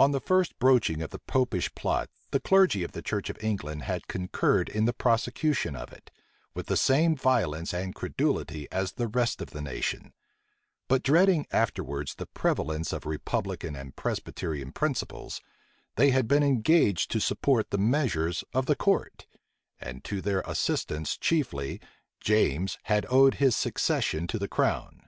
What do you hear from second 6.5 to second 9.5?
with the same violence and credulity as the rest of